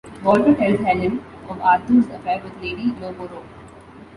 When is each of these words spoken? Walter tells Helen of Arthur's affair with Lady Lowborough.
Walter 0.23 0.55
tells 0.55 0.79
Helen 0.79 1.23
of 1.47 1.61
Arthur's 1.61 2.07
affair 2.07 2.41
with 2.43 2.59
Lady 2.59 2.87
Lowborough. 2.93 3.45